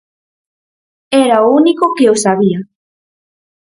[1.23, 2.59] Era o único que o sabía.